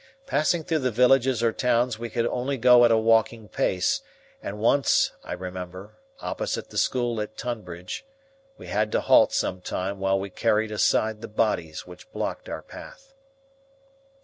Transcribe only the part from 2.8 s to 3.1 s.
at a